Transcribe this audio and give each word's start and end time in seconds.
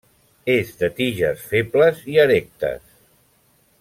És 0.53 0.71
de 0.79 0.89
tiges 0.99 1.43
febles 1.51 2.01
i 2.15 2.19
erectes. 2.25 2.83